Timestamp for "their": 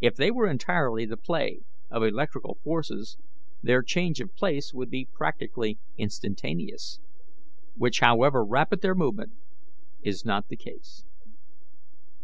3.62-3.82, 8.82-8.96